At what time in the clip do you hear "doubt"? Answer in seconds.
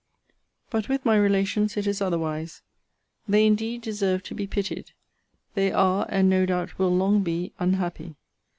6.47-6.79